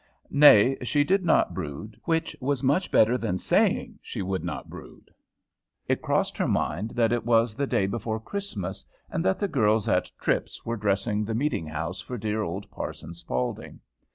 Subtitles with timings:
[0.31, 5.11] Nay, she did not brood, which was much better than saying she would not brood.
[5.87, 9.87] It crossed her mind that it was the day before Christmas, and that the girls
[9.87, 13.79] at Tripp's were dressing the meeting house for dear old Parson Spaulding.